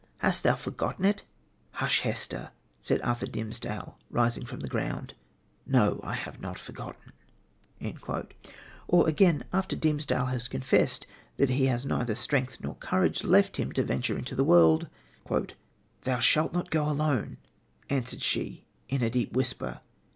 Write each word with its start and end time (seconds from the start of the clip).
Hast 0.17 0.41
thou 0.41 0.55
forgotten 0.55 1.05
it?' 1.05 1.21
'Hush, 1.73 1.99
Hester!' 1.99 2.49
said 2.79 3.03
Arthur 3.03 3.27
Dimmesdale, 3.27 3.99
rising 4.09 4.43
from 4.43 4.61
the 4.61 4.67
ground. 4.67 5.13
'No; 5.67 6.01
I 6.03 6.15
have 6.15 6.41
not 6.41 6.57
forgotten.'" 6.57 7.13
Or 8.87 9.07
again, 9.07 9.43
after 9.53 9.75
Dimmesdale 9.75 10.25
has 10.25 10.47
confessed 10.47 11.05
that 11.37 11.51
he 11.51 11.67
has 11.67 11.85
neither 11.85 12.15
strength 12.15 12.57
nor 12.61 12.73
courage 12.77 13.23
left 13.23 13.57
him 13.57 13.71
to 13.73 13.83
venture 13.83 14.17
into 14.17 14.33
the 14.33 14.43
world: 14.43 14.87
"'Thou 15.29 16.17
shalt 16.17 16.51
not 16.51 16.71
go 16.71 16.89
alone!' 16.89 17.37
answered 17.87 18.23
she, 18.23 18.65
in 18.89 19.03
a 19.03 19.09
deep 19.11 19.33
whisper. 19.33 19.81